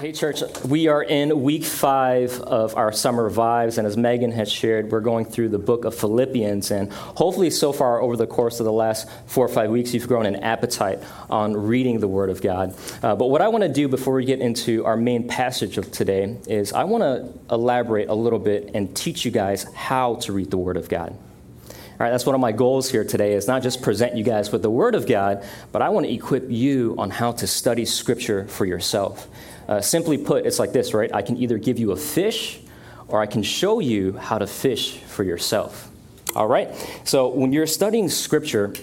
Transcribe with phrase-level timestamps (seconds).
[0.00, 4.50] Hey, church, we are in week five of our summer vibes, and as Megan has
[4.50, 6.70] shared, we're going through the book of Philippians.
[6.70, 10.08] And hopefully, so far over the course of the last four or five weeks, you've
[10.08, 12.74] grown an appetite on reading the Word of God.
[13.02, 15.92] Uh, but what I want to do before we get into our main passage of
[15.92, 20.32] today is I want to elaborate a little bit and teach you guys how to
[20.32, 21.10] read the Word of God.
[21.10, 24.50] All right, that's one of my goals here today is not just present you guys
[24.50, 27.84] with the Word of God, but I want to equip you on how to study
[27.84, 29.28] Scripture for yourself.
[29.70, 31.14] Uh, simply put, it's like this, right?
[31.14, 32.58] I can either give you a fish
[33.06, 35.88] or I can show you how to fish for yourself.
[36.34, 36.74] All right?
[37.04, 38.74] So when you're studying Scripture,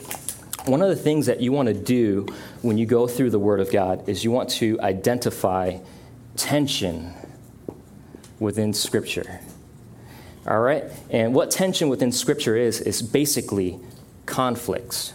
[0.65, 2.25] one of the things that you want to do
[2.61, 5.79] when you go through the Word of God is you want to identify
[6.37, 7.13] tension
[8.39, 9.41] within Scripture.
[10.47, 10.85] All right?
[11.09, 13.77] And what tension within Scripture is, is basically
[14.25, 15.13] conflicts.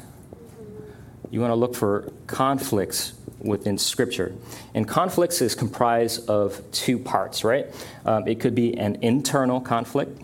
[1.31, 4.35] You want to look for conflicts within Scripture.
[4.75, 7.67] And conflicts is comprised of two parts, right?
[8.07, 10.21] Um, it could be an internal conflict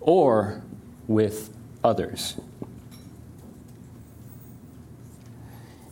[0.00, 0.62] or
[1.06, 2.38] with others.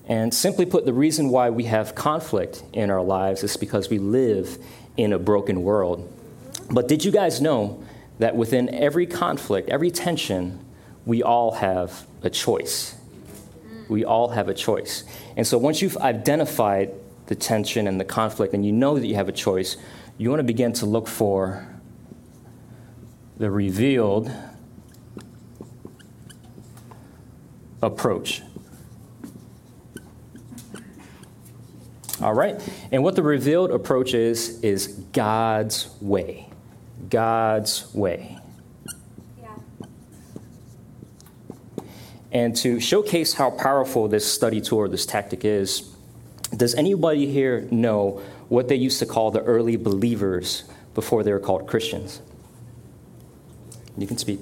[0.06, 3.98] And simply put, the reason why we have conflict in our lives is because we
[3.98, 4.59] live
[4.97, 6.12] in a broken world.
[6.70, 7.83] But did you guys know
[8.19, 10.64] that within every conflict, every tension,
[11.06, 12.97] we all have a choice?
[13.92, 15.04] We all have a choice.
[15.36, 16.92] And so once you've identified
[17.26, 19.76] the tension and the conflict and you know that you have a choice,
[20.16, 21.68] you want to begin to look for
[23.36, 24.32] the revealed
[27.82, 28.42] approach.
[32.22, 32.60] All right?
[32.92, 36.48] And what the revealed approach is, is God's way.
[37.10, 38.38] God's way.
[42.33, 45.94] And to showcase how powerful this study tour, this tactic is,
[46.56, 51.38] does anybody here know what they used to call the early believers before they were
[51.38, 52.22] called Christians?
[53.98, 54.41] You can speak.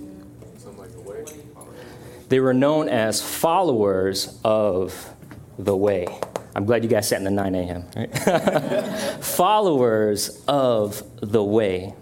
[2.28, 5.12] They were known as followers of
[5.58, 6.07] the way.
[6.55, 7.84] I'm glad you guys sat in the 9 a.m.
[7.96, 8.18] Right?
[9.20, 11.95] followers of the way.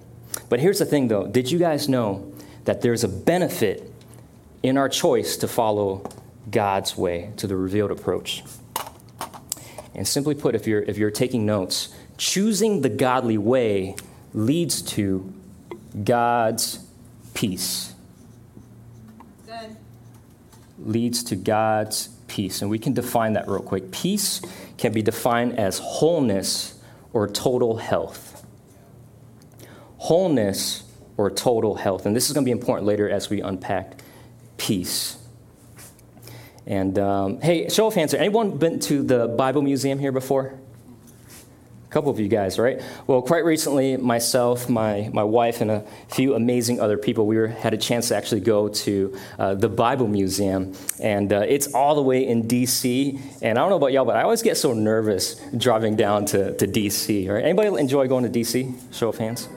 [0.50, 2.32] But here's the thing though did you guys know
[2.64, 3.90] that there's a benefit
[4.62, 6.08] in our choice to follow
[6.50, 8.42] God's way, to the revealed approach.
[9.94, 13.96] And simply put, if you're, if you're taking notes, choosing the godly way
[14.32, 15.32] leads to
[16.04, 16.86] God's
[17.34, 17.94] peace.
[19.46, 19.76] Good.
[20.78, 22.62] Leads to God's peace.
[22.62, 23.90] And we can define that real quick.
[23.90, 24.40] Peace
[24.76, 26.80] can be defined as wholeness
[27.12, 28.46] or total health.
[29.96, 30.84] Wholeness
[31.16, 32.06] or total health.
[32.06, 34.00] And this is going to be important later as we unpack
[34.58, 35.16] peace.
[36.66, 40.58] And um, hey, show of hands, anyone been to the Bible Museum here before?
[41.88, 42.82] A couple of you guys, right?
[43.06, 47.46] Well, quite recently, myself, my, my wife, and a few amazing other people, we were,
[47.46, 50.74] had a chance to actually go to uh, the Bible Museum.
[51.00, 53.18] And uh, it's all the way in D.C.
[53.40, 56.54] And I don't know about y'all, but I always get so nervous driving down to,
[56.58, 57.30] to D.C.
[57.30, 57.42] Right?
[57.42, 58.74] Anybody enjoy going to D.C.?
[58.92, 59.48] Show of hands.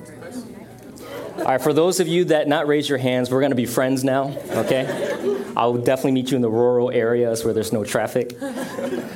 [1.41, 3.65] All right, for those of you that not raise your hands, we're going to be
[3.65, 4.85] friends now, okay?
[5.57, 8.37] I'll definitely meet you in the rural areas where there's no traffic.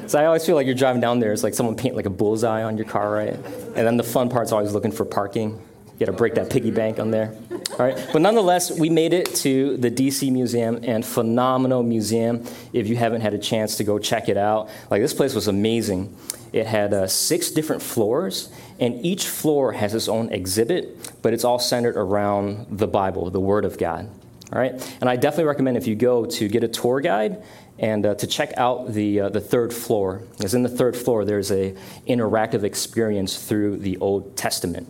[0.08, 2.10] So I always feel like you're driving down there, it's like someone paint like a
[2.10, 3.34] bullseye on your car, right?
[3.34, 5.52] And then the fun part's always looking for parking.
[5.52, 7.38] You got to break that piggy bank on there.
[7.78, 12.46] All right, but nonetheless, we made it to the DC Museum and phenomenal museum.
[12.72, 15.50] If you haven't had a chance to go check it out, like this place was
[15.50, 16.16] amazing.
[16.54, 18.50] It had uh, six different floors,
[18.80, 23.42] and each floor has its own exhibit, but it's all centered around the Bible, the
[23.42, 24.10] Word of God.
[24.54, 24.72] All right?
[25.02, 27.44] And I definitely recommend if you go to get a tour guide
[27.78, 30.22] and uh, to check out the, uh, the third floor.
[30.38, 31.76] Because in the third floor, there's a
[32.08, 34.88] interactive experience through the Old Testament.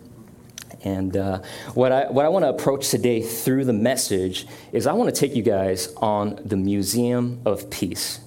[0.86, 1.42] And uh,
[1.74, 5.20] what I, what I want to approach today through the message is I want to
[5.20, 8.20] take you guys on the Museum of Peace.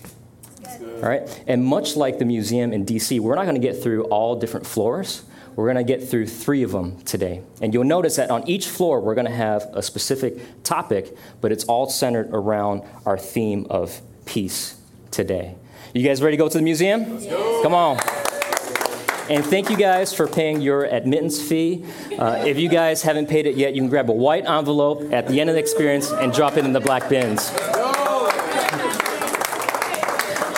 [0.67, 1.43] All right?
[1.47, 4.67] And much like the museum in DC, we're not going to get through all different
[4.67, 5.23] floors.
[5.55, 7.43] We're going to get through three of them today.
[7.61, 11.53] And you'll notice that on each floor, we're going to have a specific topic, but
[11.53, 14.75] it's all centered around our theme of peace
[15.11, 15.55] today.
[15.93, 17.19] You guys ready to go to the museum?
[17.63, 17.99] Come on.
[19.29, 21.85] And thank you guys for paying your admittance fee.
[22.17, 25.27] Uh, if you guys haven't paid it yet, you can grab a white envelope at
[25.27, 27.51] the end of the experience and drop it in the black bins.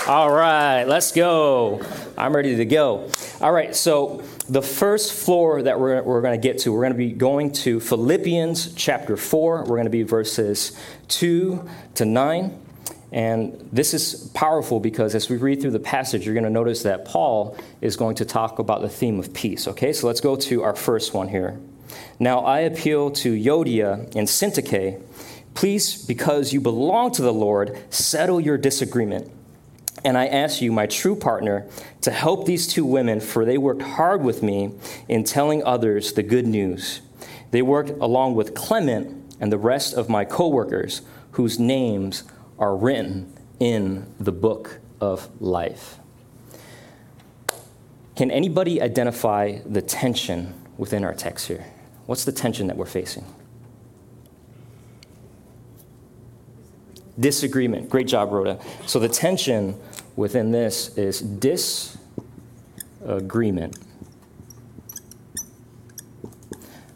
[0.07, 1.81] All right, let's go.
[2.17, 3.09] I'm ready to go.
[3.41, 6.93] All right, so the first floor that we're, we're going to get to, we're going
[6.93, 9.63] to be going to Philippians chapter 4.
[9.63, 10.79] We're going to be verses
[11.09, 12.57] 2 to 9.
[13.11, 16.83] And this is powerful because as we read through the passage, you're going to notice
[16.83, 19.67] that Paul is going to talk about the theme of peace.
[19.67, 21.59] Okay, so let's go to our first one here.
[22.19, 25.01] Now I appeal to Euodia and Syntyche.
[25.53, 29.29] Please, because you belong to the Lord, settle your disagreement.
[30.05, 31.67] And I ask you, my true partner,
[32.01, 34.71] to help these two women, for they worked hard with me
[35.09, 37.01] in telling others the good news.
[37.51, 42.23] They worked along with Clement and the rest of my co workers, whose names
[42.61, 45.97] are written in the book of life.
[48.15, 51.65] Can anybody identify the tension within our text here?
[52.05, 53.25] What's the tension that we're facing?
[57.19, 57.89] Disagreement.
[57.89, 58.59] Great job, Rhoda.
[58.85, 59.75] So the tension
[60.15, 61.97] within this is disagreement.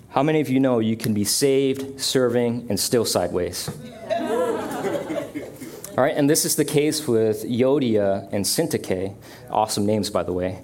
[0.10, 3.70] How many of you know you can be saved, serving, and still sideways?
[5.98, 9.16] All right, and this is the case with Euodia and Syntyche.
[9.50, 10.62] Awesome names, by the way.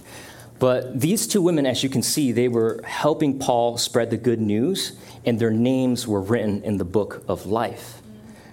[0.60, 4.42] But these two women, as you can see, they were helping Paul spread the good
[4.42, 4.92] news,
[5.26, 8.02] and their names were written in the book of life.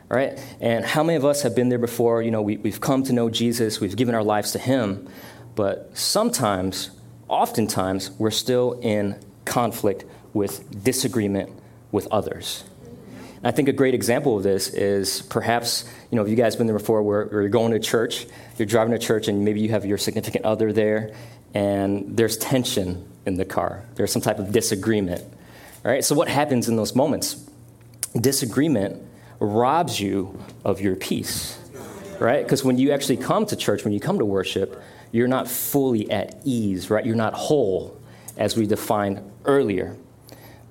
[0.08, 0.38] All right?
[0.60, 2.22] And how many of us have been there before?
[2.22, 5.08] You know, we, we've come to know Jesus, we've given our lives to Him,
[5.56, 6.92] but sometimes,
[7.26, 11.50] oftentimes, we're still in conflict with disagreement
[11.90, 12.62] with others.
[13.44, 16.66] I think a great example of this is perhaps, you know, if you guys been
[16.66, 18.26] there before where, where, you're going to church,
[18.56, 21.14] you're driving to church, and maybe you have your significant other there,
[21.54, 23.84] and there's tension in the car.
[23.94, 25.22] There's some type of disagreement.
[25.84, 27.48] All right, so what happens in those moments?
[28.20, 29.02] Disagreement
[29.38, 31.56] robs you of your peace,
[32.18, 32.42] right?
[32.42, 34.82] Because when you actually come to church, when you come to worship,
[35.12, 37.06] you're not fully at ease, right?
[37.06, 37.96] You're not whole,
[38.36, 39.96] as we defined earlier.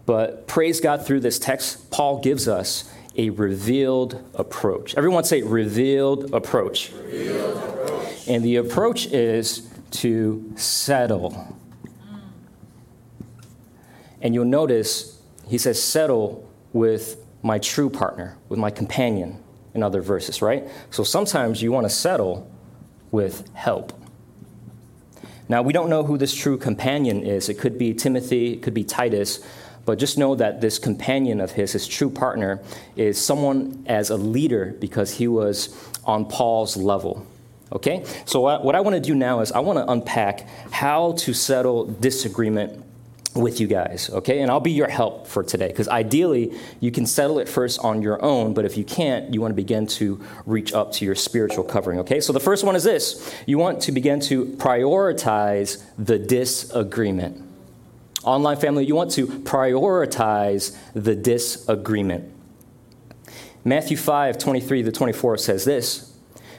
[0.08, 4.96] But praise God through this text, Paul gives us a revealed approach.
[4.96, 6.94] Everyone say revealed approach.
[6.94, 8.28] Revealed approach.
[8.28, 11.54] And the approach is to settle.
[14.22, 19.44] And you'll notice he says settle with my true partner, with my companion
[19.74, 20.70] in other verses, right?
[20.90, 22.50] So sometimes you want to settle
[23.12, 23.92] with help.
[25.50, 27.50] Now, we don't know who this true companion is.
[27.50, 29.46] It could be Timothy, it could be Titus,
[29.88, 32.60] but just know that this companion of his, his true partner,
[32.98, 35.74] is someone as a leader because he was
[36.04, 37.26] on Paul's level.
[37.72, 38.04] Okay?
[38.26, 41.86] So, what I want to do now is I want to unpack how to settle
[41.86, 42.84] disagreement
[43.34, 44.42] with you guys, okay?
[44.42, 48.02] And I'll be your help for today because ideally you can settle it first on
[48.02, 51.16] your own, but if you can't, you want to begin to reach up to your
[51.16, 52.20] spiritual covering, okay?
[52.20, 57.47] So the first one is this you want to begin to prioritize the disagreement.
[58.28, 62.30] Online family, you want to prioritize the disagreement.
[63.64, 66.14] Matthew 5 23 to 24 says this.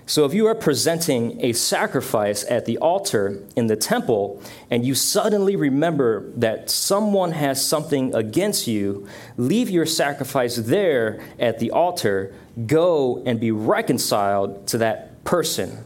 [0.06, 4.94] So, if you are presenting a sacrifice at the altar in the temple and you
[4.94, 9.06] suddenly remember that someone has something against you,
[9.36, 12.34] leave your sacrifice there at the altar,
[12.66, 15.84] go and be reconciled to that person.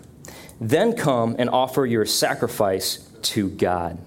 [0.60, 3.98] Then come and offer your sacrifice to God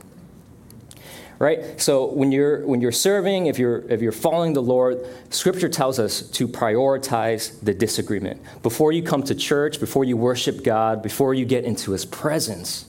[1.45, 1.79] right?
[1.79, 4.97] So when you're when you're serving, if you're if you're following the Lord,
[5.29, 10.63] Scripture tells us to prioritize the disagreement before you come to church, before you worship
[10.63, 12.87] God, before you get into His presence,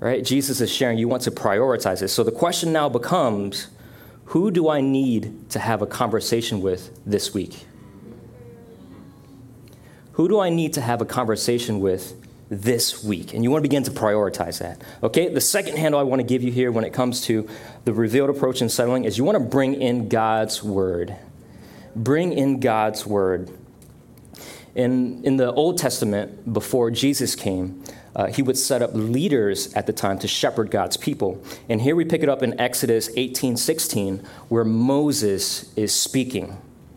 [0.00, 0.24] right?
[0.24, 2.12] Jesus is sharing you want to prioritize this.
[2.12, 3.68] So the question now becomes,
[4.24, 7.66] who do I need to have a conversation with this week?
[10.14, 12.16] Who do I need to have a conversation with
[12.52, 13.32] this week.
[13.32, 14.82] And you want to begin to prioritize that.
[15.02, 15.28] Okay?
[15.28, 17.48] The second handle I want to give you here when it comes to
[17.86, 21.16] the revealed approach in settling is you want to bring in God's word.
[21.96, 23.50] Bring in God's word.
[24.74, 27.82] In, in the Old Testament, before Jesus came,
[28.14, 31.42] uh, he would set up leaders at the time to shepherd God's people.
[31.70, 34.18] And here we pick it up in Exodus 18 16,
[34.48, 36.50] where Moses is speaking.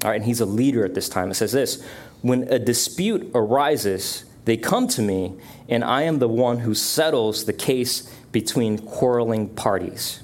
[0.03, 1.31] All right, and he's a leader at this time.
[1.31, 1.85] It says this
[2.21, 5.33] When a dispute arises, they come to me,
[5.67, 10.21] and I am the one who settles the case between quarreling parties.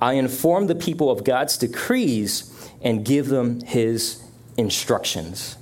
[0.00, 4.24] I inform the people of God's decrees and give them his
[4.56, 5.56] instructions.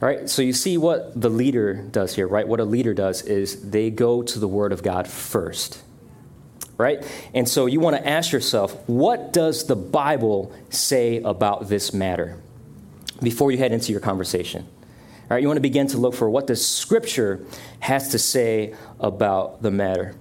[0.00, 2.48] All right, so you see what the leader does here, right?
[2.48, 5.82] What a leader does is they go to the Word of God first,
[6.78, 7.04] right?
[7.34, 12.38] And so you want to ask yourself, what does the Bible say about this matter
[13.22, 14.66] before you head into your conversation?
[15.30, 17.46] All right, you want to begin to look for what the scripture
[17.78, 20.16] has to say about the matter.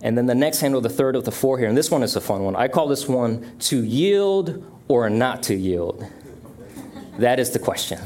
[0.00, 2.16] And then the next handle, the third of the four here, and this one is
[2.16, 2.56] a fun one.
[2.56, 6.02] I call this one to yield or not to yield.
[7.18, 8.00] That is the question.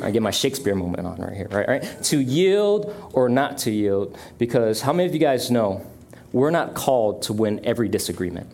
[0.00, 1.66] I get my Shakespeare moment on right here, right?
[1.66, 2.02] right?
[2.04, 5.84] To yield or not to yield, because how many of you guys know
[6.30, 8.48] we're not called to win every disagreement?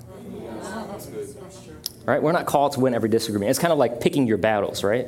[2.06, 2.22] Right?
[2.22, 3.50] We're not called to win every disagreement.
[3.50, 5.06] It's kind of like picking your battles, right?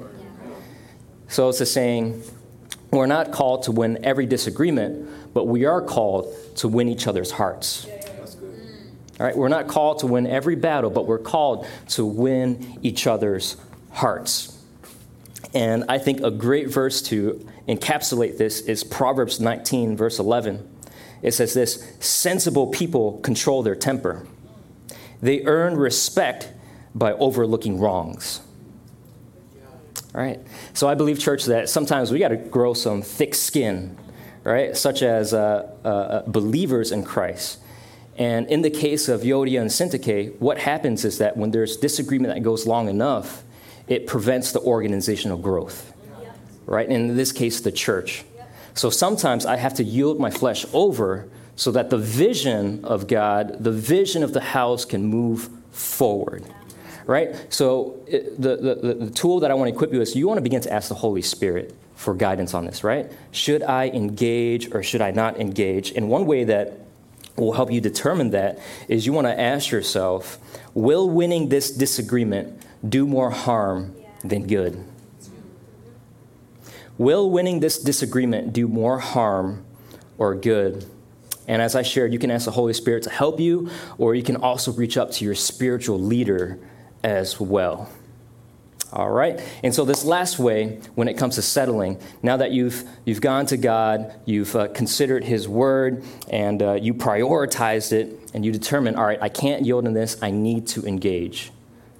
[1.32, 2.22] So it's a saying,
[2.90, 7.30] we're not called to win every disagreement, but we are called to win each other's
[7.30, 7.86] hearts.
[9.18, 13.06] All right, we're not called to win every battle, but we're called to win each
[13.06, 13.56] other's
[13.92, 14.62] hearts.
[15.54, 20.68] And I think a great verse to encapsulate this is Proverbs 19, verse 11.
[21.22, 24.26] It says this sensible people control their temper,
[25.22, 26.52] they earn respect
[26.94, 28.42] by overlooking wrongs.
[30.14, 30.40] All right?
[30.74, 33.96] So I believe, church, that sometimes we got to grow some thick skin,
[34.44, 34.76] right?
[34.76, 37.60] Such as uh, uh, uh, believers in Christ.
[38.18, 42.34] And in the case of Euodia and Syntyche, what happens is that when there's disagreement
[42.34, 43.42] that goes long enough,
[43.88, 45.94] it prevents the organizational growth,
[46.66, 46.88] right?
[46.88, 48.24] And in this case, the church.
[48.74, 53.62] So sometimes I have to yield my flesh over so that the vision of God,
[53.62, 56.44] the vision of the house can move forward.
[57.06, 57.34] Right?
[57.52, 60.28] So, it, the, the, the tool that I want to equip you with, is you
[60.28, 63.10] want to begin to ask the Holy Spirit for guidance on this, right?
[63.30, 65.92] Should I engage or should I not engage?
[65.92, 66.80] And one way that
[67.36, 70.38] will help you determine that is you want to ask yourself
[70.74, 73.94] will winning this disagreement do more harm
[74.24, 74.84] than good?
[76.98, 79.64] Will winning this disagreement do more harm
[80.18, 80.84] or good?
[81.48, 84.22] And as I shared, you can ask the Holy Spirit to help you, or you
[84.22, 86.58] can also reach up to your spiritual leader
[87.02, 87.88] as well.
[88.92, 89.40] All right?
[89.62, 93.46] And so, this last way, when it comes to settling, now that you've, you've gone
[93.46, 98.96] to God, you've uh, considered His word, and uh, you prioritized it, and you determine,
[98.96, 101.50] all right, I can't yield in this, I need to engage.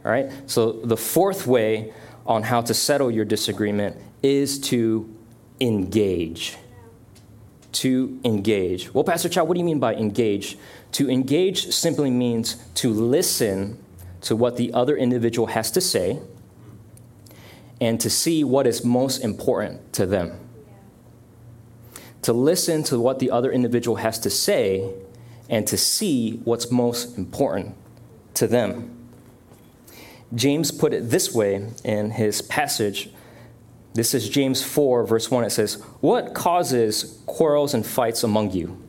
[0.05, 0.31] All right?
[0.47, 1.95] So, the fourth way
[2.27, 5.09] on how to settle your disagreement is to
[5.61, 6.57] engage.
[7.73, 8.93] To engage.
[8.93, 10.59] Well, Pastor Chow, what do you mean by engage?
[10.93, 13.82] To engage simply means to listen
[14.23, 16.19] to what the other individual has to say
[17.81, 20.39] and to see what is most important to them.
[22.23, 24.93] To listen to what the other individual has to say
[25.51, 27.75] and to see what's most important
[28.35, 28.97] to them.
[30.35, 33.11] James put it this way in his passage.
[33.95, 35.45] This is James 4, verse 1.
[35.45, 38.81] It says, What causes quarrels and fights among you?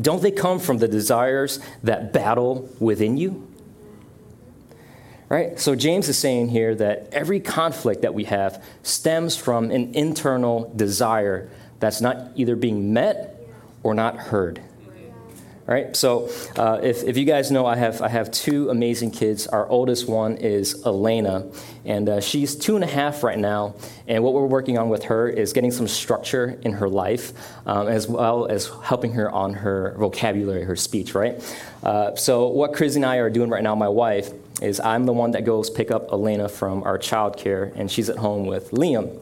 [0.00, 3.47] Don't they come from the desires that battle within you?
[5.28, 5.58] Right?
[5.60, 10.72] So James is saying here that every conflict that we have stems from an internal
[10.74, 13.38] desire that's not either being met
[13.82, 14.62] or not heard.
[15.68, 19.10] All right, so uh, if, if you guys know, I have, I have two amazing
[19.10, 19.46] kids.
[19.46, 21.46] Our oldest one is Elena,
[21.84, 23.74] and uh, she's two and a half right now.
[24.06, 27.34] And what we're working on with her is getting some structure in her life,
[27.66, 31.38] um, as well as helping her on her vocabulary, her speech, right?
[31.82, 35.12] Uh, so, what Chris and I are doing right now, my wife, is I'm the
[35.12, 39.20] one that goes pick up Elena from our childcare, and she's at home with Liam.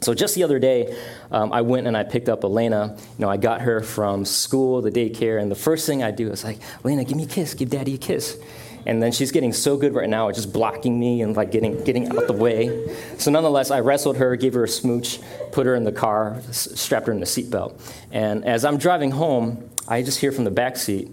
[0.00, 0.96] So just the other day,
[1.30, 2.96] um, I went and I picked up Elena.
[2.98, 6.30] You know, I got her from school, the daycare, and the first thing I do
[6.30, 8.38] is like, Elena, give me a kiss, give daddy a kiss.
[8.84, 11.84] And then she's getting so good right now at just blocking me and like getting,
[11.84, 12.92] getting out the way.
[13.16, 15.20] So nonetheless, I wrestled her, gave her a smooch,
[15.52, 17.80] put her in the car, strapped her in the seatbelt.
[18.10, 21.10] And as I'm driving home, I just hear from the back seat,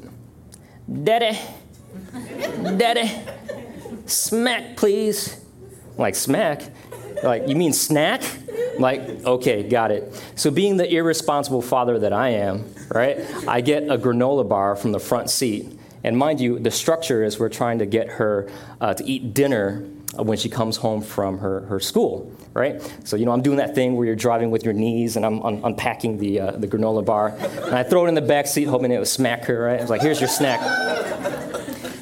[1.04, 1.38] Daddy,
[2.78, 3.12] Daddy,
[4.10, 5.40] smack, please.
[5.98, 6.64] Like, smack?
[7.24, 8.24] Like, you mean snack?
[8.78, 10.22] Like, okay, got it.
[10.36, 14.92] So, being the irresponsible father that I am, right, I get a granola bar from
[14.92, 15.78] the front seat.
[16.04, 18.50] And mind you, the structure is we're trying to get her
[18.80, 19.86] uh, to eat dinner
[20.16, 22.82] when she comes home from her, her school, right?
[23.04, 25.42] So, you know, I'm doing that thing where you're driving with your knees and I'm
[25.44, 27.30] un- unpacking the, uh, the granola bar.
[27.30, 29.80] And I throw it in the back seat hoping it would smack her, right?
[29.80, 30.60] I was like, here's your snack.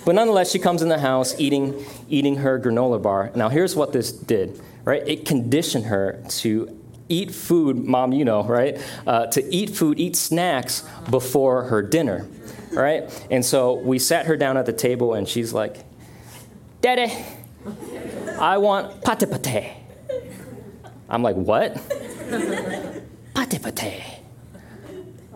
[0.08, 3.30] But nonetheless, she comes in the house eating, eating her granola bar.
[3.36, 5.06] Now, here's what this did right?
[5.06, 8.82] It conditioned her to eat food, mom, you know, right?
[9.06, 12.26] Uh, to eat food, eat snacks before her dinner,
[12.72, 13.28] right?
[13.30, 15.84] And so we sat her down at the table and she's like,
[16.80, 17.14] Daddy,
[18.40, 19.74] I want pate pate.
[21.10, 21.76] I'm like, what?
[23.36, 24.04] pate pate.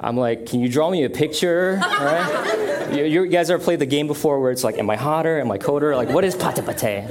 [0.02, 1.80] I'm like, can you draw me a picture?
[2.02, 2.92] Right?
[2.92, 5.40] You, you, guys ever played the game before where it's like, am I hotter?
[5.40, 5.96] Am I colder?
[5.96, 7.10] Like, what is pate pate?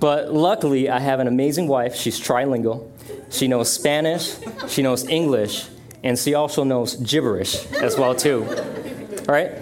[0.00, 1.94] But luckily, I have an amazing wife.
[1.94, 2.90] She's trilingual.
[3.30, 4.36] She knows Spanish,
[4.68, 5.66] she knows English,
[6.02, 8.44] and she also knows gibberish as well too.
[8.44, 9.52] All right?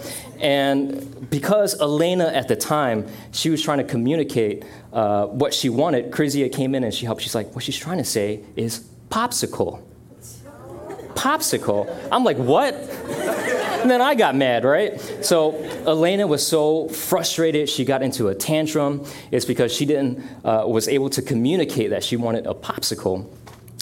[0.41, 6.11] And because Elena at the time, she was trying to communicate uh, what she wanted,
[6.11, 7.23] Krizia came in and she helped.
[7.23, 9.83] She's like, what she's trying to say is popsicle.
[11.17, 12.09] Popsicle.
[12.13, 12.75] I'm like, what?
[12.75, 15.01] And then I got mad, right?
[15.25, 15.55] So
[15.87, 19.05] Elena was so frustrated, she got into a tantrum.
[19.31, 23.31] It's because she didn't uh, was able to communicate that she wanted a popsicle.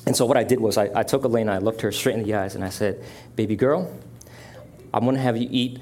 [0.06, 2.22] And so what I did was I, I took Elena, I looked her straight in
[2.22, 3.02] the eyes, and I said,
[3.36, 3.90] "Baby girl,
[4.92, 5.80] I'm gonna have you eat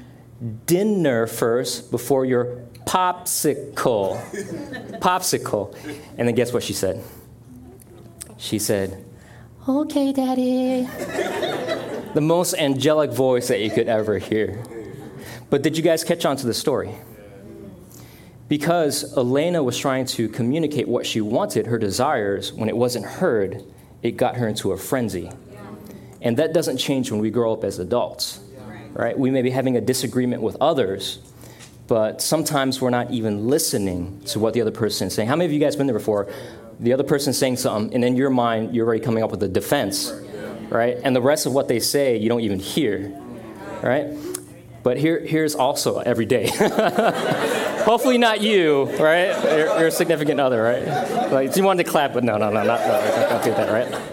[0.66, 4.20] dinner first before your popsicle.
[5.00, 5.74] popsicle.
[6.18, 7.02] And then guess what she said?
[8.38, 9.04] She said,
[9.68, 10.82] Okay, Daddy.
[12.14, 14.62] the most angelic voice that you could ever hear.
[15.50, 16.94] But did you guys catch on to the story?
[18.48, 23.64] Because Elena was trying to communicate what she wanted, her desires, when it wasn't heard,
[24.02, 25.30] it got her into a frenzy.
[26.20, 28.40] And that doesn't change when we grow up as adults
[28.94, 29.18] right?
[29.18, 31.18] We may be having a disagreement with others,
[31.86, 35.28] but sometimes we're not even listening to what the other person is saying.
[35.28, 36.32] How many of you guys been there before?
[36.82, 39.48] The other person saying something, and in your mind, you're already coming up with a
[39.48, 40.12] defense,
[40.68, 40.98] right?
[41.02, 43.08] And the rest of what they say, you don't even hear,
[43.82, 44.08] right?
[44.82, 46.48] But here, here's also every day.
[47.84, 49.28] Hopefully not you, right?
[49.44, 51.30] You're, you're, a significant other, right?
[51.30, 54.12] Like, you wanted to clap, but no, no, no, not, no, don't do that, right?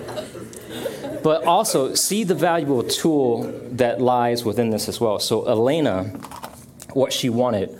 [1.23, 5.19] but also see the valuable tool that lies within this as well.
[5.19, 6.05] So, Elena,
[6.93, 7.77] what she wanted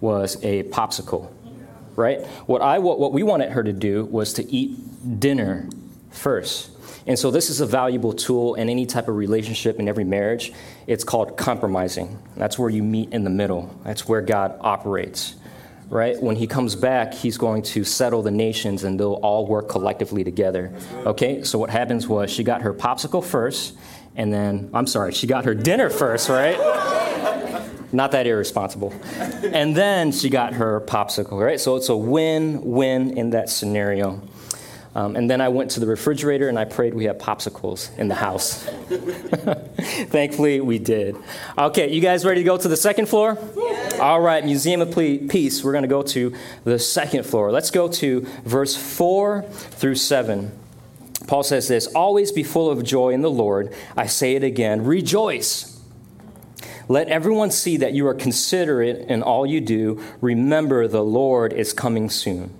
[0.00, 1.30] was a popsicle,
[1.96, 2.24] right?
[2.46, 5.68] What, I, what, what we wanted her to do was to eat dinner
[6.10, 6.70] first.
[7.06, 10.52] And so, this is a valuable tool in any type of relationship, in every marriage.
[10.86, 12.18] It's called compromising.
[12.36, 15.36] That's where you meet in the middle, that's where God operates
[15.88, 16.20] right?
[16.20, 20.24] When he comes back, he's going to settle the nations and they'll all work collectively
[20.24, 20.72] together.
[21.06, 23.76] Okay, so what happens was she got her popsicle first,
[24.16, 26.56] and then, I'm sorry, she got her dinner first, right?
[27.96, 28.92] Not that irresponsible.
[29.42, 31.58] And then she got her popsicle, right?
[31.58, 34.20] So it's a win win in that scenario.
[34.94, 38.08] Um, and then I went to the refrigerator and I prayed we had popsicles in
[38.08, 38.64] the house.
[40.10, 41.16] Thankfully, we did.
[41.56, 43.38] Okay, you guys ready to go to the second floor?
[43.56, 43.98] Yeah.
[44.02, 45.64] All right, Museum of Peace.
[45.64, 46.34] We're going to go to
[46.64, 47.50] the second floor.
[47.50, 50.52] Let's go to verse 4 through 7.
[51.26, 53.72] Paul says this Always be full of joy in the Lord.
[53.96, 55.75] I say it again rejoice.
[56.88, 60.02] Let everyone see that you are considerate in all you do.
[60.20, 62.54] Remember, the Lord is coming soon.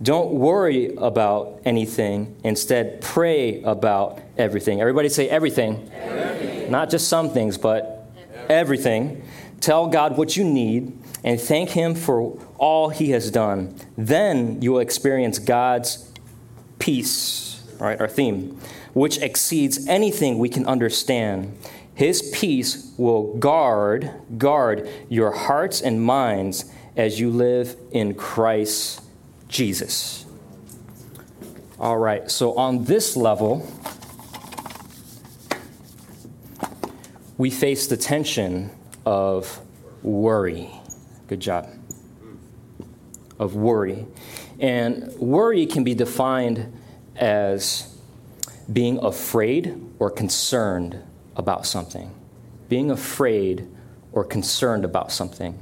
[0.00, 2.36] Don't worry about anything.
[2.44, 4.80] Instead, pray about everything.
[4.80, 5.90] Everybody say everything.
[5.92, 6.70] everything.
[6.70, 8.08] Not just some things, but
[8.48, 9.18] everything.
[9.18, 9.28] everything.
[9.60, 13.74] Tell God what you need and thank Him for all He has done.
[13.96, 16.10] Then you will experience God's
[16.78, 18.00] peace, right?
[18.00, 18.58] Our theme,
[18.94, 21.58] which exceeds anything we can understand.
[21.98, 29.02] His peace will guard, guard your hearts and minds as you live in Christ
[29.48, 30.24] Jesus.
[31.76, 33.68] All right, so on this level,
[37.36, 38.70] we face the tension
[39.04, 39.60] of
[40.04, 40.70] worry.
[41.26, 41.68] Good job.
[43.40, 44.06] Of worry.
[44.60, 46.72] And worry can be defined
[47.16, 47.92] as
[48.72, 51.02] being afraid or concerned
[51.38, 52.12] about something.
[52.68, 53.66] Being afraid
[54.12, 55.58] or concerned about something.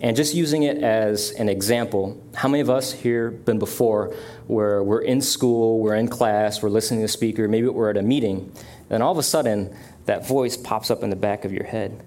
[0.00, 4.14] And just using it as an example, how many of us here been before
[4.46, 7.96] where we're in school, we're in class, we're listening to a speaker, maybe we're at
[7.96, 8.52] a meeting,
[8.90, 12.04] and all of a sudden that voice pops up in the back of your head.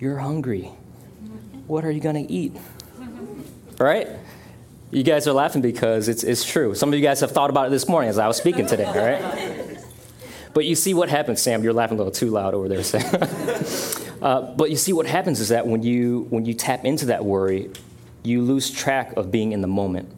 [0.00, 0.72] You're hungry.
[1.66, 2.56] What are you going to eat?
[3.78, 4.08] Right?
[4.90, 6.74] You guys are laughing because it's, it's true.
[6.74, 8.86] Some of you guys have thought about it this morning as I was speaking today,
[8.86, 9.57] right?
[10.54, 11.62] But you see what happens, Sam.
[11.62, 13.04] You're laughing a little too loud over there, Sam.
[14.20, 17.24] Uh, but you see, what happens is that when you when you tap into that
[17.24, 17.70] worry,
[18.24, 20.10] you lose track of being in the moment,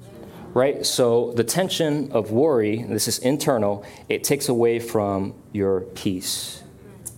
[0.55, 0.87] right?
[0.87, 3.85] So the tension of worry, this is internal.
[4.09, 6.63] It takes away from your peace,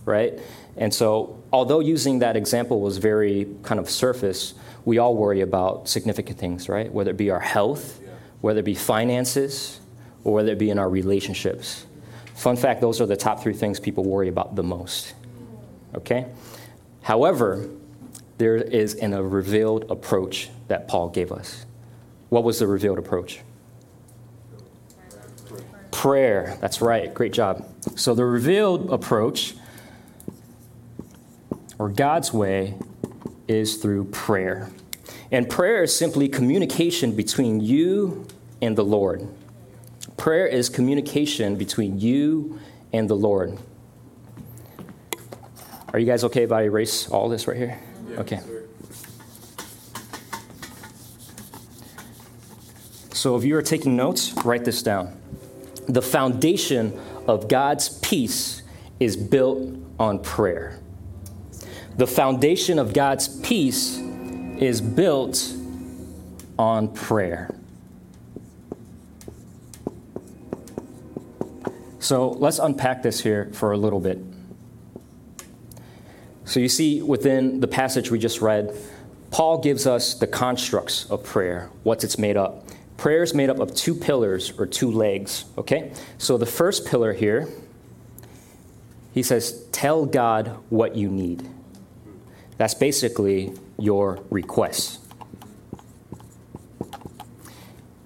[0.03, 0.39] right?
[0.75, 4.53] And so, although using that example was very kind of surface,
[4.85, 6.91] we all worry about significant things, right?
[6.91, 8.01] Whether it be our health,
[8.41, 9.79] whether it be finances,
[10.23, 11.85] or whether it be in our relationships.
[12.35, 15.13] Fun fact those are the top three things people worry about the most.
[15.95, 16.25] Okay?
[17.01, 17.69] However,
[18.37, 21.65] there is an, a revealed approach that Paul gave us.
[22.29, 23.41] What was the revealed approach?
[25.91, 26.57] Prayer.
[26.59, 27.13] That's right.
[27.13, 27.67] Great job.
[27.95, 29.55] So, the revealed approach,
[31.77, 32.73] or God's way,
[33.47, 34.71] is through prayer.
[35.31, 38.25] And prayer is simply communication between you
[38.61, 39.27] and the Lord.
[40.23, 42.57] Prayer is communication between you
[42.93, 43.57] and the Lord.
[45.91, 47.77] Are you guys okay if I erase all this right here?
[48.17, 48.39] Okay.
[53.11, 55.13] So if you are taking notes, write this down.
[55.89, 58.63] The foundation of God's peace
[59.01, 60.79] is built on prayer.
[61.97, 65.53] The foundation of God's peace is built
[66.57, 67.53] on prayer.
[72.03, 74.19] So let's unpack this here for a little bit.
[76.43, 78.75] So you see within the passage we just read,
[79.31, 82.67] Paul gives us the constructs of prayer, what it's made up.
[82.97, 85.93] Prayer is made up of two pillars or two legs, okay?
[86.17, 87.47] So the first pillar here,
[89.13, 91.47] he says, tell God what you need.
[92.57, 94.99] That's basically your requests.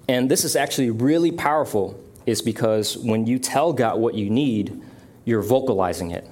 [0.08, 4.82] And this is actually really powerful, is because when you tell God what you need,
[5.24, 6.28] you're vocalizing it.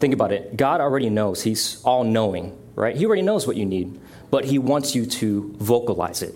[0.00, 0.56] Think about it.
[0.56, 2.96] God already knows, He's all knowing, right?
[2.96, 6.34] He already knows what you need, but He wants you to vocalize it.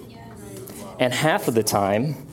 [1.00, 2.26] And half of the time,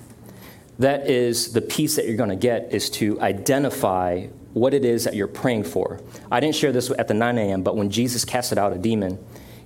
[0.79, 5.05] that is the piece that you're going to get is to identify what it is
[5.05, 6.01] that you're praying for.
[6.29, 9.17] I didn't share this at the 9 a.m., but when Jesus casted out a demon,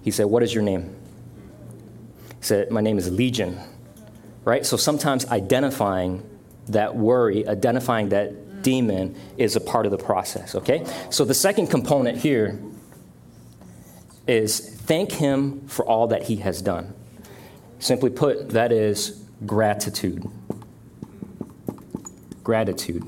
[0.03, 0.95] he said, What is your name?
[2.39, 3.59] He said, My name is Legion.
[4.45, 4.63] Right?
[4.63, 6.29] So sometimes identifying
[6.67, 10.85] that worry, identifying that demon is a part of the process, okay?
[11.09, 12.59] So the second component here
[14.25, 16.93] is thank him for all that he has done.
[17.79, 20.25] Simply put, that is gratitude.
[22.43, 23.03] Gratitude.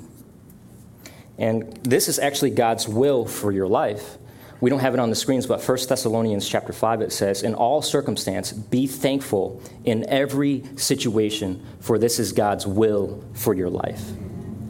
[1.38, 4.18] And this is actually God's will for your life.
[4.62, 7.54] We don't have it on the screens, but 1 Thessalonians chapter 5 it says, "In
[7.54, 14.12] all circumstance be thankful in every situation, for this is God's will for your life."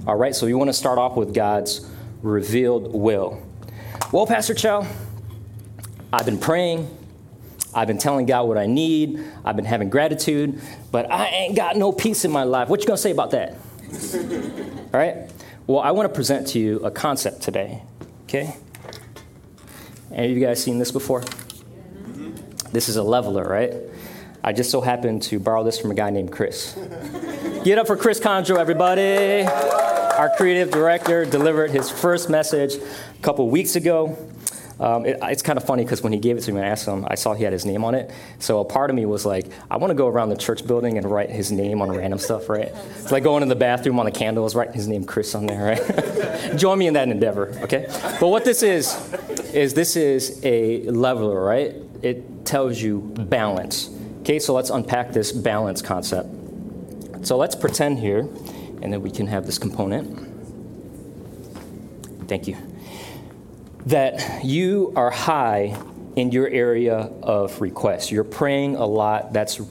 [0.07, 1.87] All right, so we want to start off with God's
[2.21, 3.41] revealed will.
[4.11, 4.85] Well, Pastor Chow,
[6.11, 6.87] I've been praying,
[7.73, 11.75] I've been telling God what I need, I've been having gratitude, but I ain't got
[11.75, 12.69] no peace in my life.
[12.69, 13.55] What you going to say about that?
[14.93, 15.29] All right?
[15.67, 17.81] Well, I want to present to you a concept today,
[18.23, 18.55] okay?
[20.15, 21.23] Of you guys seen this before?
[22.71, 23.73] This is a leveler, right?
[24.43, 26.73] I just so happened to borrow this from a guy named Chris.
[27.65, 29.45] Get up for Chris Conjo, everybody.
[29.45, 34.17] Our creative director delivered his first message a couple weeks ago.
[34.79, 36.87] Um, it, it's kind of funny because when he gave it to me, I asked
[36.87, 38.11] him, I saw he had his name on it.
[38.39, 40.97] So a part of me was like, I want to go around the church building
[40.97, 42.73] and write his name on random stuff, right?
[42.99, 45.77] It's like going in the bathroom on the candles, writing his name Chris on there,
[45.77, 46.57] right?
[46.57, 47.87] Join me in that endeavor, okay?
[48.19, 48.93] But what this is,
[49.55, 51.75] is this is a leveler, right?
[52.01, 53.89] It tells you balance.
[54.21, 56.29] Okay, so let's unpack this balance concept.
[57.25, 58.19] So let's pretend here,
[58.81, 60.31] and then we can have this component.
[62.27, 62.57] Thank you
[63.85, 65.77] that you are high
[66.15, 68.11] in your area of request.
[68.11, 69.31] You're praying a lot.
[69.31, 69.61] That's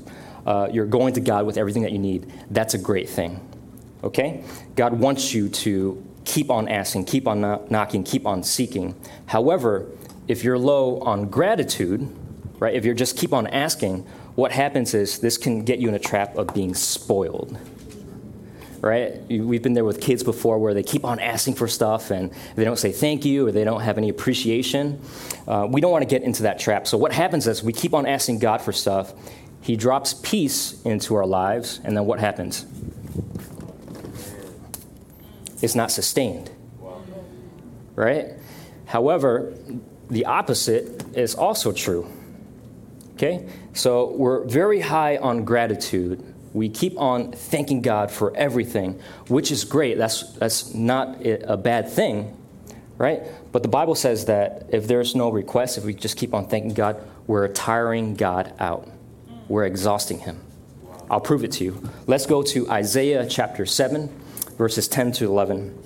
[0.46, 2.32] uh, you're going to God with everything that you need.
[2.50, 3.40] That's a great thing.
[4.04, 4.44] Okay?
[4.76, 8.94] God wants you to keep on asking, keep on knocking, keep on seeking.
[9.26, 9.86] However,
[10.28, 12.08] if you're low on gratitude,
[12.58, 12.74] right?
[12.74, 15.98] If you're just keep on asking, what happens is this can get you in a
[15.98, 17.58] trap of being spoiled
[18.84, 19.22] right?
[19.28, 22.64] We've been there with kids before where they keep on asking for stuff and they
[22.64, 25.00] don't say thank you or they don't have any appreciation.
[25.48, 26.86] Uh, we don't want to get into that trap.
[26.86, 29.14] So, what happens is we keep on asking God for stuff,
[29.62, 32.66] He drops peace into our lives, and then what happens?
[35.64, 36.50] It's not sustained,
[37.94, 38.32] right?
[38.86, 39.54] However,
[40.10, 42.06] the opposite is also true.
[43.14, 43.48] Okay?
[43.72, 49.64] So, we're very high on gratitude we keep on thanking God for everything, which is
[49.64, 49.98] great.
[49.98, 52.34] That's, that's not a bad thing,
[52.96, 53.24] right?
[53.50, 56.72] But the Bible says that if there's no request, if we just keep on thanking
[56.72, 56.96] God,
[57.26, 58.88] we're tiring God out.
[59.48, 60.40] We're exhausting Him.
[61.10, 61.90] I'll prove it to you.
[62.06, 64.08] Let's go to Isaiah chapter 7,
[64.56, 65.78] verses 10 to 11.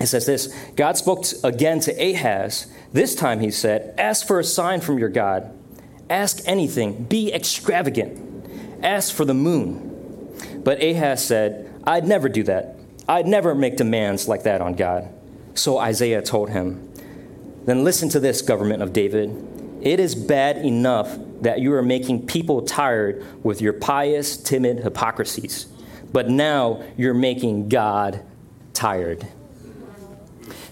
[0.00, 2.66] It says this God spoke again to Ahaz.
[2.92, 5.56] This time he said, Ask for a sign from your God.
[6.10, 7.04] Ask anything.
[7.04, 8.82] Be extravagant.
[8.82, 9.92] Ask for the moon
[10.64, 12.76] but Ahaz said, I'd never do that.
[13.08, 15.08] I'd never make demands like that on God.
[15.54, 16.92] So Isaiah told him,
[17.64, 19.48] Then listen to this, government of David.
[19.82, 25.66] It is bad enough that you are making people tired with your pious, timid hypocrisies,
[26.12, 28.24] but now you're making God
[28.74, 29.26] tired.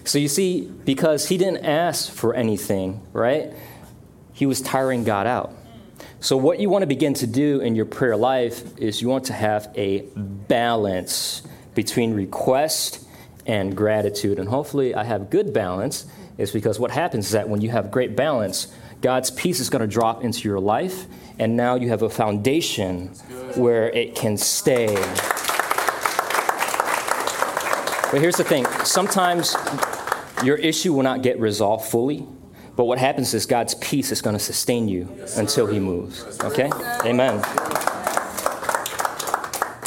[0.03, 3.53] So you see, because he didn't ask for anything, right?
[4.33, 5.53] He was tiring God out.
[6.19, 9.25] So, what you want to begin to do in your prayer life is you want
[9.25, 11.41] to have a balance
[11.73, 13.03] between request
[13.47, 14.37] and gratitude.
[14.37, 16.05] And hopefully, I have good balance,
[16.37, 19.81] is because what happens is that when you have great balance, God's peace is going
[19.81, 21.05] to drop into your life,
[21.39, 23.07] and now you have a foundation
[23.55, 24.93] where it can stay.
[28.11, 29.55] But here's the thing sometimes
[30.43, 32.27] your issue will not get resolved fully,
[32.75, 36.39] but what happens is God's peace is going to sustain you until He moves.
[36.41, 36.69] Okay?
[37.05, 37.41] Amen.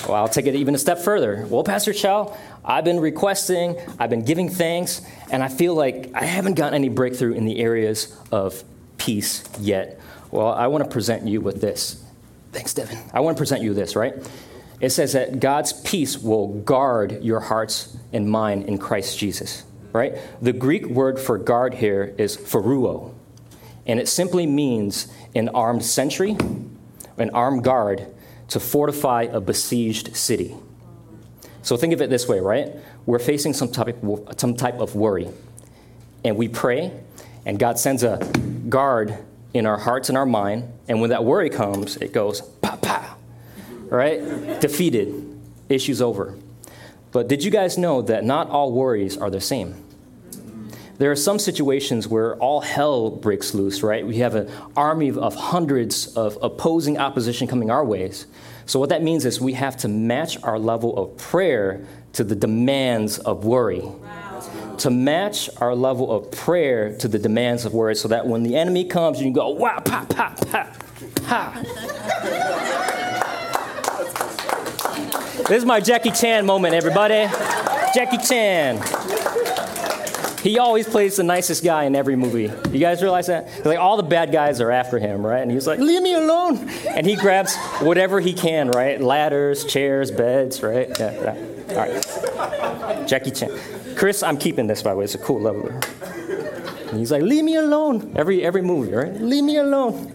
[0.06, 1.46] Well, I'll take it even a step further.
[1.48, 6.24] Well, Pastor Chow, I've been requesting, I've been giving thanks, and I feel like I
[6.24, 8.62] haven't gotten any breakthrough in the areas of
[9.04, 10.00] peace yet.
[10.30, 12.02] Well, I want to present you with this.
[12.52, 12.98] Thanks, Devin.
[13.12, 14.14] I want to present you this, right?
[14.80, 20.16] It says that God's peace will guard your hearts and mind in Christ Jesus, right?
[20.40, 23.12] The Greek word for guard here is pharuo,
[23.86, 26.36] and it simply means an armed sentry,
[27.18, 28.06] an armed guard
[28.48, 30.54] to fortify a besieged city.
[31.62, 32.74] So think of it this way, right?
[33.06, 33.98] We're facing some type,
[34.36, 35.28] some type of worry,
[36.24, 36.92] and we pray,
[37.46, 38.18] and God sends a
[38.68, 39.16] guard
[39.52, 43.16] in our hearts and our mind, and when that worry comes, it goes pa pa,
[43.88, 44.60] right?
[44.60, 46.36] Defeated, issues over.
[47.12, 49.84] But did you guys know that not all worries are the same?
[50.98, 54.06] There are some situations where all hell breaks loose, right?
[54.06, 58.26] We have an army of hundreds of opposing opposition coming our ways.
[58.66, 62.36] So, what that means is we have to match our level of prayer to the
[62.36, 63.82] demands of worry.
[64.78, 68.54] To match our level of prayer to the demands of worry so that when the
[68.56, 70.70] enemy comes, you can go, wow, pa, pa, pa,
[71.24, 71.62] ha.
[75.48, 77.28] this is my Jackie Chan moment, everybody.
[77.94, 78.82] Jackie Chan.
[80.42, 82.52] He always plays the nicest guy in every movie.
[82.70, 83.64] You guys realize that?
[83.64, 85.40] Like all the bad guys are after him, right?
[85.40, 89.00] And he's like, "Leave me alone!" And he grabs whatever he can, right?
[89.00, 90.90] Ladders, chairs, beds, right?
[90.98, 91.64] Yeah, yeah.
[91.70, 93.08] All right.
[93.08, 93.58] Jackie Chan.
[93.96, 95.04] Chris, I'm keeping this by the way.
[95.04, 95.80] It's a cool leveler.
[96.90, 99.14] And he's like, "Leave me alone!" Every every movie, right?
[99.20, 100.10] Leave me alone.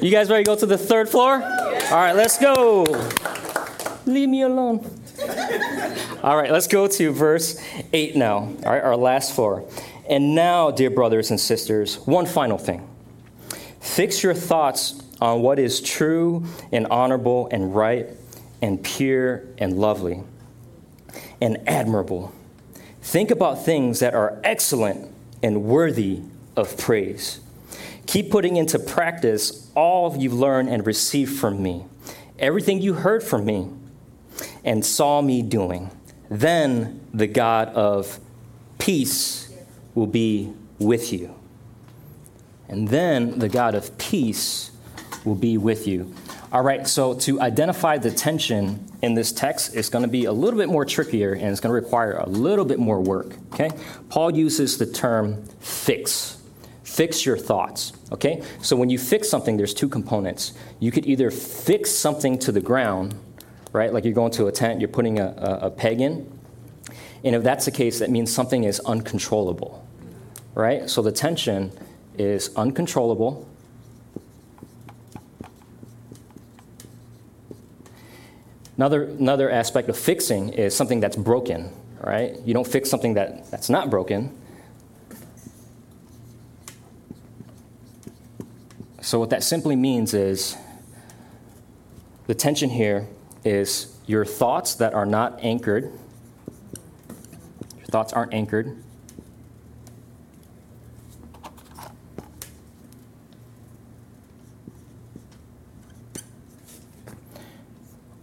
[0.00, 1.42] You guys ready to go to the third floor?
[1.42, 2.84] All right, let's go.
[4.06, 4.88] Leave me alone.
[6.22, 7.60] All right, let's go to verse
[7.92, 9.68] 8 now, all right, our last four.
[10.08, 12.88] And now, dear brothers and sisters, one final thing.
[13.80, 18.08] Fix your thoughts on what is true and honorable and right
[18.62, 20.22] and pure and lovely
[21.40, 22.32] and admirable.
[23.08, 25.10] Think about things that are excellent
[25.42, 26.20] and worthy
[26.54, 27.40] of praise.
[28.06, 31.86] Keep putting into practice all you've learned and received from me,
[32.38, 33.70] everything you heard from me
[34.62, 35.90] and saw me doing.
[36.28, 38.20] Then the God of
[38.78, 39.54] peace
[39.94, 41.34] will be with you.
[42.68, 44.70] And then the God of peace
[45.24, 46.12] will be with you.
[46.50, 50.32] All right, so to identify the tension in this text is going to be a
[50.32, 53.34] little bit more trickier and it's going to require a little bit more work.
[53.52, 53.70] Okay?
[54.08, 56.40] Paul uses the term fix.
[56.84, 57.92] Fix your thoughts.
[58.12, 58.42] Okay?
[58.62, 60.54] So when you fix something, there's two components.
[60.80, 63.14] You could either fix something to the ground
[63.72, 63.92] right?
[63.92, 66.30] Like you're going to a tent, you're putting a, a, a peg in.
[67.24, 69.86] And if that's the case, that means something is uncontrollable,
[70.54, 70.88] right?
[70.88, 71.72] So the tension
[72.16, 73.48] is uncontrollable.
[78.78, 82.38] Another, another aspect of fixing is something that's broken, right?
[82.44, 84.38] You don't fix something that, that's not broken.
[89.00, 90.56] So, what that simply means is
[92.28, 93.08] the tension here
[93.44, 95.90] is your thoughts that are not anchored.
[97.78, 98.76] Your thoughts aren't anchored.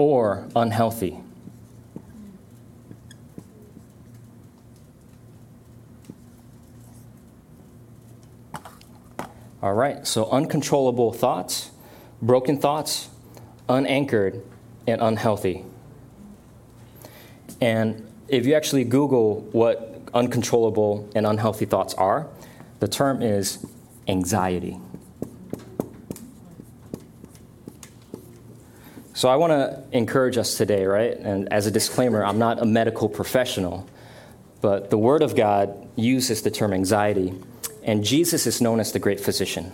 [0.08, 1.20] Or unhealthy.
[9.63, 11.72] All right, so uncontrollable thoughts,
[12.22, 13.10] broken thoughts,
[13.68, 14.44] unanchored
[14.86, 15.65] and unhealthy.
[17.60, 22.28] And if you actually Google what uncontrollable and unhealthy thoughts are,
[22.80, 23.65] the term is
[24.08, 24.78] anxiety.
[29.15, 31.17] So I want to encourage us today, right?
[31.17, 33.88] And as a disclaimer, I'm not a medical professional,
[34.62, 37.34] but the Word of God uses the term anxiety,
[37.84, 39.71] and Jesus is known as the great physician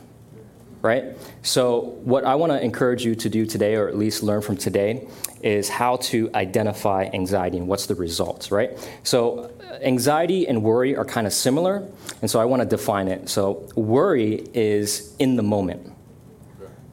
[0.81, 1.15] right?
[1.43, 4.57] So, what I want to encourage you to do today, or at least learn from
[4.57, 5.07] today,
[5.41, 8.77] is how to identify anxiety and what's the results, right?
[9.03, 11.87] So, uh, anxiety and worry are kind of similar,
[12.21, 13.29] and so I want to define it.
[13.29, 15.93] So, worry is in the moment,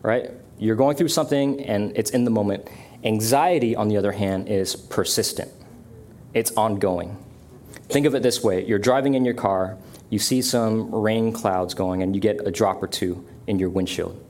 [0.02, 0.30] right?
[0.58, 2.68] You're going through something and it's in the moment.
[3.04, 5.50] Anxiety, on the other hand, is persistent,
[6.34, 7.16] it's ongoing.
[7.88, 9.78] Think of it this way you're driving in your car,
[10.10, 13.68] you see some rain clouds going and you get a drop or two in your
[13.70, 14.22] windshield,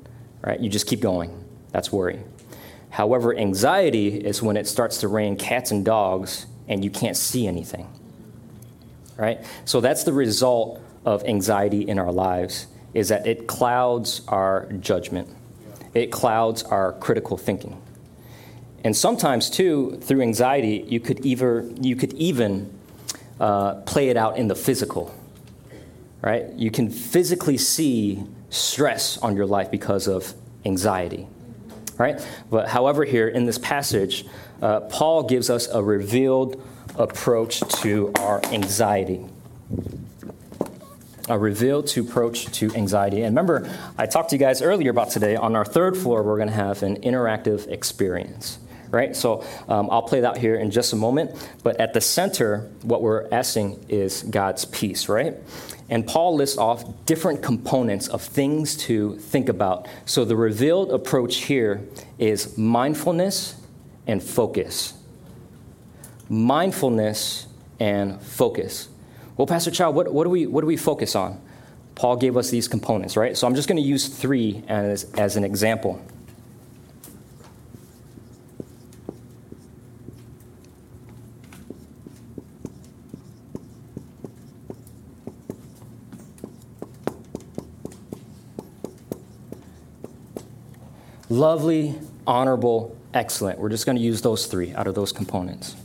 [0.42, 0.60] right?
[0.60, 1.44] You just keep going.
[1.70, 2.20] That's worry.
[2.90, 7.46] However, anxiety is when it starts to rain cats and dogs and you can't see
[7.46, 7.88] anything,
[9.16, 9.44] right?
[9.64, 15.28] So that's the result of anxiety in our lives is that it clouds our judgment.
[15.94, 17.80] It clouds our critical thinking.
[18.84, 22.72] And sometimes, too, through anxiety, you could, either, you could even
[23.40, 25.14] uh, play it out in the physical,
[26.22, 26.52] right?
[26.54, 30.32] You can physically see stress on your life because of
[30.64, 31.26] anxiety,
[31.98, 32.24] right?
[32.50, 34.24] But however, here in this passage,
[34.62, 36.62] uh, Paul gives us a revealed
[36.96, 39.24] approach to our anxiety.
[41.28, 43.22] A revealed to approach to anxiety.
[43.22, 45.36] And remember, I talked to you guys earlier about today.
[45.36, 48.58] On our third floor, we're going to have an interactive experience
[48.90, 49.14] right?
[49.14, 51.32] So um, I'll play that out here in just a moment.
[51.62, 55.34] But at the center, what we're asking is God's peace, right?
[55.90, 59.88] And Paul lists off different components of things to think about.
[60.04, 61.82] So the revealed approach here
[62.18, 63.56] is mindfulness
[64.06, 64.94] and focus.
[66.28, 67.46] Mindfulness
[67.80, 68.88] and focus.
[69.38, 71.40] Well, Pastor Chow, what, what, do we, what do we focus on?
[71.94, 73.36] Paul gave us these components, right?
[73.36, 76.04] So I'm just going to use three as, as an example.
[91.30, 91.94] lovely,
[92.26, 93.58] honorable, excellent.
[93.58, 95.76] We're just going to use those three out of those components.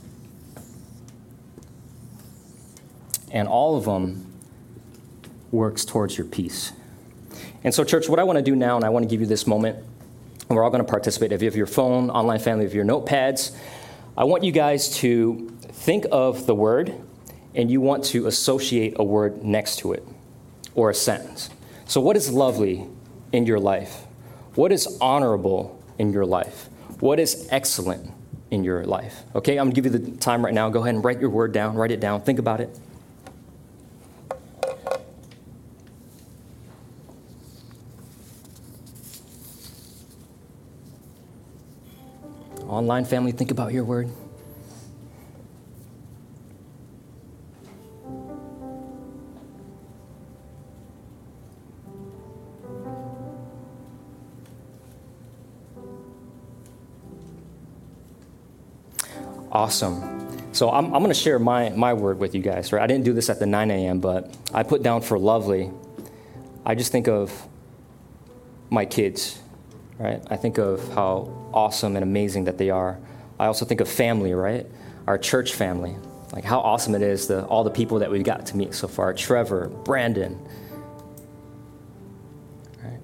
[3.34, 4.32] And all of them
[5.50, 6.72] works towards your peace.
[7.62, 9.26] And so, church, what I want to do now, and I want to give you
[9.26, 9.76] this moment,
[10.48, 11.32] and we're all going to participate.
[11.32, 13.54] If you have your phone, online family, if you have your notepads,
[14.16, 16.94] I want you guys to think of the word
[17.54, 20.06] and you want to associate a word next to it
[20.74, 21.50] or a sentence.
[21.86, 22.86] So, what is lovely
[23.32, 24.04] in your life?
[24.54, 26.68] What is honorable in your life?
[27.00, 28.10] What is excellent
[28.50, 29.22] in your life?
[29.34, 30.68] Okay, I'm gonna give you the time right now.
[30.70, 32.78] Go ahead and write your word down, write it down, think about it.
[42.84, 44.10] Online family, think about your word.
[59.50, 60.52] Awesome.
[60.52, 62.82] So I'm, I'm going to share my, my word with you guys, right?
[62.82, 65.70] I didn't do this at the 9 a.m., but I put down for lovely.
[66.66, 67.48] I just think of
[68.68, 69.40] my kids,
[69.98, 70.22] right?
[70.28, 72.98] I think of how awesome and amazing that they are.
[73.38, 74.66] I also think of family, right?
[75.06, 75.96] Our church family.
[76.32, 78.88] Like how awesome it is, the, all the people that we've got to meet so
[78.88, 80.40] far Trevor, Brandon,
[82.82, 82.98] right?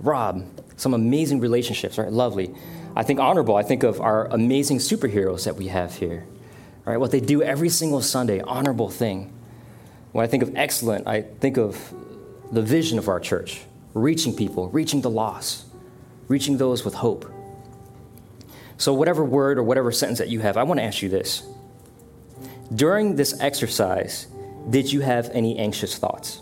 [0.00, 0.44] Rob,
[0.76, 2.10] some amazing relationships, right?
[2.10, 2.54] Lovely.
[2.96, 3.54] I think honorable.
[3.54, 6.26] I think of our amazing superheroes that we have here.
[6.84, 6.96] Right?
[6.96, 9.32] What they do every single Sunday, honorable thing.
[10.12, 11.94] When I think of excellent, I think of
[12.50, 13.60] the vision of our church,
[13.94, 15.66] reaching people, reaching the lost,
[16.30, 17.30] reaching those with hope.
[18.78, 21.42] So, whatever word or whatever sentence that you have, I want to ask you this.
[22.74, 24.28] During this exercise,
[24.70, 26.40] did you have any anxious thoughts?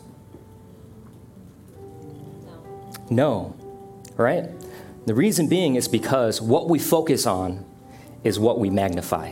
[3.11, 3.57] No.
[3.57, 3.57] No.
[4.17, 4.51] Right?
[5.07, 7.65] The reason being is because what we focus on
[8.25, 9.31] is what we magnify.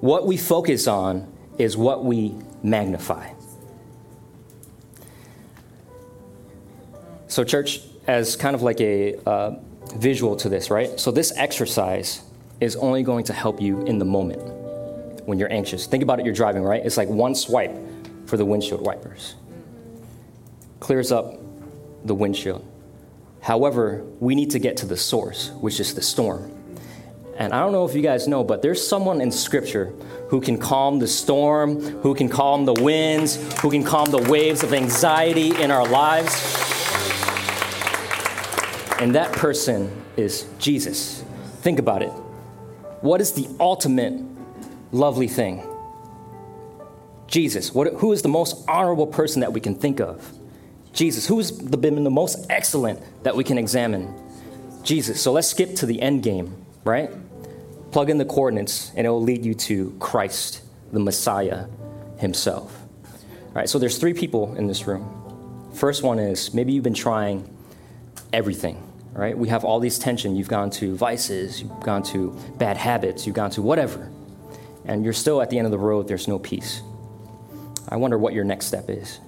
[0.00, 3.32] What we focus on is what we magnify.
[7.26, 9.56] So, church, as kind of like a uh,
[9.96, 10.98] visual to this, right?
[10.98, 12.22] So, this exercise
[12.60, 14.42] is only going to help you in the moment
[15.28, 15.86] when you're anxious.
[15.86, 16.84] Think about it, you're driving, right?
[16.84, 17.76] It's like one swipe
[18.26, 19.36] for the windshield wipers,
[20.80, 21.38] clears up
[22.04, 22.66] the windshield.
[23.40, 26.54] However, we need to get to the source, which is the storm.
[27.36, 29.92] And I don't know if you guys know, but there's someone in Scripture
[30.28, 34.64] who can calm the storm, who can calm the winds, who can calm the waves
[34.64, 36.77] of anxiety in our lives.
[38.98, 41.24] And that person is Jesus.
[41.60, 42.10] Think about it.
[43.00, 44.20] What is the ultimate
[44.90, 45.62] lovely thing?
[47.28, 47.72] Jesus.
[47.72, 50.32] What, who is the most honorable person that we can think of?
[50.92, 51.26] Jesus.
[51.26, 54.12] Who's the, been the most excellent that we can examine?
[54.82, 55.22] Jesus.
[55.22, 57.10] So let's skip to the end game, right?
[57.92, 61.66] Plug in the coordinates, and it will lead you to Christ, the Messiah
[62.18, 62.82] himself.
[63.04, 65.70] All right, so there's three people in this room.
[65.74, 67.48] First one is maybe you've been trying
[68.32, 68.82] everything,
[69.12, 69.36] right?
[69.36, 70.36] We have all these tension.
[70.36, 74.10] You've gone to vices, you've gone to bad habits, you've gone to whatever,
[74.84, 76.82] and you're still at the end of the road, there's no peace.
[77.88, 79.20] I wonder what your next step is.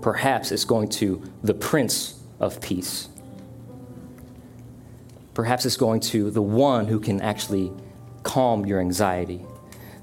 [0.00, 3.08] Perhaps it's going to the Prince of Peace.
[5.34, 7.72] Perhaps it's going to the one who can actually
[8.22, 9.40] calm your anxiety.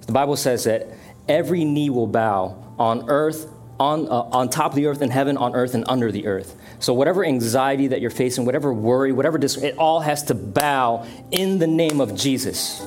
[0.08, 0.88] The Bible says that
[1.28, 3.48] every knee will bow on earth,
[3.80, 6.59] on, uh, on top of the earth, in heaven, on earth, and under the earth.
[6.80, 11.06] So, whatever anxiety that you're facing, whatever worry, whatever dis- it all has to bow
[11.30, 12.82] in the name of Jesus.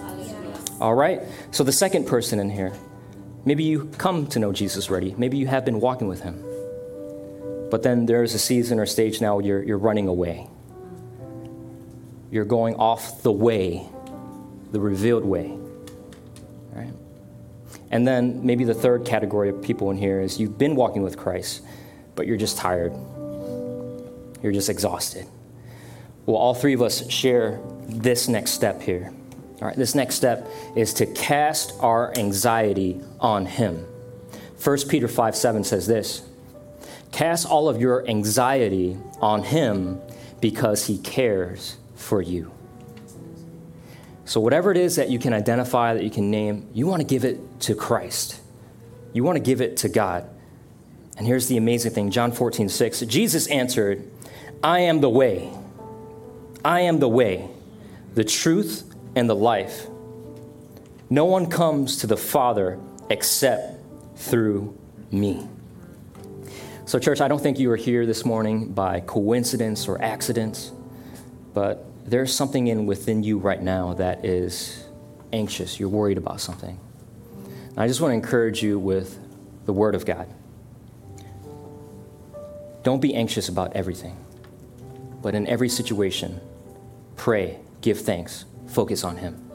[0.80, 1.20] All right?
[1.50, 2.72] So, the second person in here,
[3.44, 5.14] maybe you come to know Jesus already.
[5.18, 6.42] Maybe you have been walking with him.
[7.70, 10.48] But then there's a season or stage now where you're, you're running away.
[12.30, 13.86] You're going off the way,
[14.72, 15.56] the revealed way.
[16.72, 16.92] Right?
[17.90, 21.18] And then maybe the third category of people in here is you've been walking with
[21.18, 21.62] Christ,
[22.14, 22.94] but you're just tired.
[24.42, 25.26] You're just exhausted.
[26.26, 29.12] Well, all three of us share this next step here.
[29.60, 33.86] All right, this next step is to cast our anxiety on Him.
[34.62, 36.22] 1 Peter 5 7 says this
[37.12, 40.00] Cast all of your anxiety on Him
[40.40, 42.50] because He cares for you.
[44.24, 47.06] So, whatever it is that you can identify, that you can name, you want to
[47.06, 48.40] give it to Christ.
[49.12, 50.28] You want to give it to God.
[51.18, 53.00] And here's the amazing thing John 14, 6.
[53.02, 54.08] Jesus answered,
[54.62, 55.50] I am the way.
[56.64, 57.48] I am the way,
[58.14, 59.88] the truth, and the life.
[61.10, 62.78] No one comes to the Father
[63.10, 63.78] except
[64.16, 64.78] through
[65.10, 65.46] me.
[66.84, 70.72] So, church, I don't think you are here this morning by coincidence or accidents,
[71.54, 74.84] but there's something in within you right now that is
[75.32, 75.80] anxious.
[75.80, 76.78] You're worried about something.
[77.70, 79.18] And I just want to encourage you with
[79.66, 80.28] the Word of God.
[82.82, 84.16] Don't be anxious about everything,
[85.22, 86.40] but in every situation,
[87.16, 89.50] pray, give thanks, focus on Him.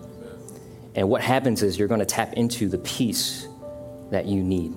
[0.95, 3.47] And what happens is you're going to tap into the peace
[4.09, 4.73] that you need.